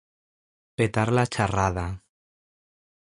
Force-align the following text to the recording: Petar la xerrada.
Petar 0.81 1.03
la 1.17 1.25
xerrada. 1.35 1.85